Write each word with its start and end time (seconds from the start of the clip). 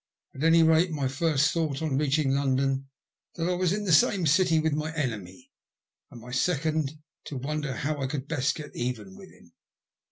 At 0.33 0.43
any 0.43 0.63
rate, 0.63 0.89
my 0.89 1.07
first 1.07 1.51
thought 1.51 1.83
on 1.83 1.95
reaching 1.95 2.31
London 2.31 2.87
was 3.37 3.45
that 3.45 3.51
I 3.51 3.53
was 3.55 3.71
in 3.71 3.83
the 3.83 3.93
same 3.93 4.25
City 4.25 4.59
with 4.59 4.73
my 4.73 4.91
enemy, 4.95 5.51
and 6.09 6.19
my 6.19 6.31
second 6.31 6.97
to 7.25 7.37
wonder 7.37 7.75
how 7.75 8.01
I 8.01 8.07
could 8.07 8.27
best 8.27 8.55
get 8.55 8.75
even 8.75 9.15
with 9.15 9.29
him. 9.29 9.51